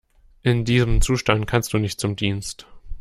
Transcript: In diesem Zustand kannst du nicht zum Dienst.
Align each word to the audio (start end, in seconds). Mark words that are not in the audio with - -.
In 0.41 0.65
diesem 0.65 0.99
Zustand 1.01 1.45
kannst 1.45 1.73
du 1.73 1.77
nicht 1.77 1.99
zum 1.99 2.15
Dienst. 2.15 2.65